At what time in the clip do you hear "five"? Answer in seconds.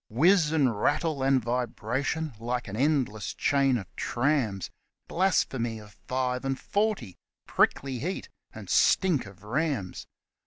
6.07-6.43